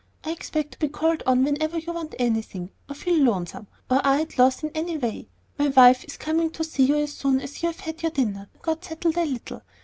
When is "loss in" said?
4.41-4.71